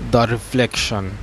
The 0.00 0.26
reflection. 0.26 1.18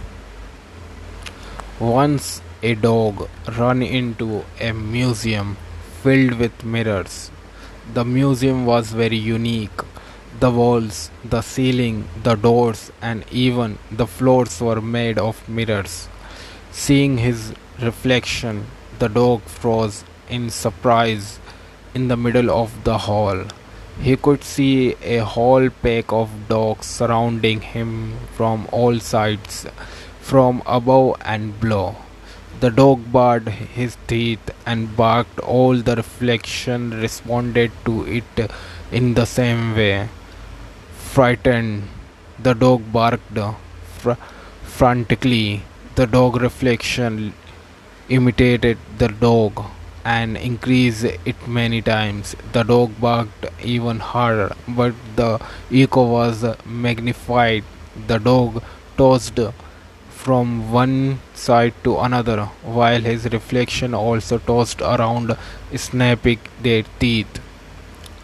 Once 1.77 2.42
a 2.63 2.74
dog 2.74 3.28
ran 3.58 3.82
into 3.82 4.46
a 4.62 4.71
museum 4.71 5.58
filled 6.01 6.35
with 6.40 6.63
mirrors. 6.63 7.31
The 7.93 8.05
museum 8.05 8.65
was 8.65 8.93
very 8.93 9.18
unique. 9.18 9.81
The 10.39 10.52
walls, 10.52 11.11
the 11.25 11.41
ceiling, 11.41 12.07
the 12.23 12.36
doors, 12.36 12.93
and 13.02 13.25
even 13.29 13.77
the 13.91 14.07
floors 14.07 14.61
were 14.61 14.79
made 14.79 15.17
of 15.17 15.49
mirrors. 15.49 16.07
Seeing 16.71 17.17
his 17.17 17.53
reflection, 17.81 18.67
the 18.99 19.09
dog 19.09 19.41
froze 19.41 20.05
in 20.29 20.49
surprise 20.49 21.39
in 21.93 22.07
the 22.07 22.15
middle 22.15 22.49
of 22.49 22.85
the 22.85 22.99
hall. 22.99 23.43
He 23.99 24.15
could 24.15 24.43
see 24.43 24.95
a 25.03 25.19
whole 25.19 25.69
pack 25.69 26.11
of 26.11 26.29
dogs 26.47 26.87
surrounding 26.87 27.61
him 27.61 28.17
from 28.33 28.67
all 28.71 28.99
sides, 28.99 29.68
from 30.19 30.63
above 30.65 31.18
and 31.23 31.59
below. 31.59 31.96
The 32.59 32.70
dog 32.70 33.12
bared 33.12 33.48
his 33.49 33.98
teeth 34.08 34.52
and 34.66 34.96
barked. 34.96 35.40
All 35.40 35.77
the 35.77 35.96
reflection 35.96 36.91
responded 36.91 37.72
to 37.85 38.05
it 38.08 38.52
in 38.91 39.13
the 39.16 39.26
same 39.26 39.76
way. 39.76 40.10
Frightened, 40.94 41.88
the 42.38 42.54
dog 42.54 42.91
barked 42.91 43.38
fr- 43.98 44.20
frantically. 44.63 45.63
The 45.96 46.08
dog 46.08 46.41
reflection 46.41 47.34
imitated 48.10 48.77
the 48.98 49.10
dog 49.10 49.63
and 50.04 50.38
increased 50.38 51.04
it 51.04 51.48
many 51.48 51.82
times. 51.82 52.36
The 52.54 52.64
dog 52.64 53.00
barked 53.00 53.46
even 53.64 54.00
harder, 54.00 54.54
but 54.68 54.94
the 55.16 55.40
echo 55.72 56.05
was 56.08 56.44
magnified. 56.66 57.64
The 58.08 58.18
dog 58.18 58.64
tossed 58.98 59.40
from 60.10 60.72
one 60.72 61.20
side 61.34 61.74
to 61.84 61.98
another, 61.99 62.46
while 62.63 63.02
his 63.02 63.26
reflection 63.26 63.94
also 63.94 64.38
tossed 64.38 64.81
around, 64.81 65.35
snapping 65.75 66.39
their 66.61 66.83
teeth. 66.99 67.39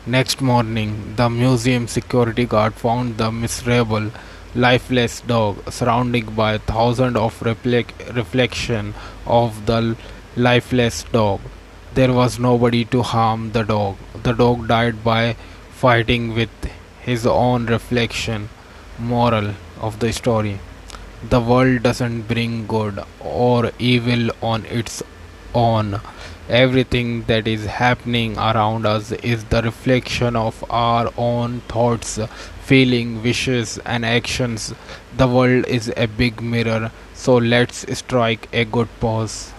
Next 0.06 0.42
morning, 0.42 1.16
the 1.16 1.30
museum 1.30 1.88
security 1.88 2.46
guard 2.46 2.76
found 2.76 3.18
the 3.18 3.32
miserable, 3.32 4.12
lifeless 4.56 5.22
dog 5.22 5.72
surrounded 5.72 6.36
by 6.36 6.60
thousands 6.60 7.18
of 7.18 7.40
reflec- 7.42 8.16
reflection 8.16 8.94
of 9.26 9.66
the 9.66 9.98
lifeless 10.36 11.04
dog. 11.12 11.42
There 11.98 12.14
was 12.14 12.38
nobody 12.38 12.86
to 12.94 13.02
harm 13.02 13.54
the 13.54 13.64
dog. 13.64 13.96
The 14.22 14.34
dog 14.34 14.68
died 14.68 15.04
by 15.04 15.36
fighting 15.72 16.36
with 16.36 16.68
his 17.02 17.26
own 17.26 17.66
reflection. 17.66 18.50
Moral 19.00 19.56
of 19.82 19.98
the 19.98 20.12
story 20.14 20.60
The 21.32 21.42
world 21.42 21.82
doesn't 21.82 22.28
bring 22.34 22.68
good 22.68 23.00
or 23.20 23.72
evil 23.80 24.30
on 24.44 24.66
its 24.66 25.02
own. 25.56 26.00
Everything 26.48 27.24
that 27.24 27.48
is 27.48 27.66
happening 27.66 28.38
around 28.38 28.86
us 28.86 29.12
is 29.34 29.46
the 29.46 29.64
reflection 29.64 30.36
of 30.36 30.64
our 30.70 31.12
own 31.18 31.62
thoughts, 31.62 32.20
feelings, 32.62 33.24
wishes, 33.24 33.80
and 33.80 34.06
actions. 34.06 34.72
The 35.18 35.28
world 35.28 35.66
is 35.66 35.92
a 35.98 36.06
big 36.06 36.44
mirror, 36.44 36.92
so 37.16 37.38
let's 37.38 37.86
strike 37.98 38.50
a 38.54 38.66
good 38.66 39.00
pose. 39.00 39.54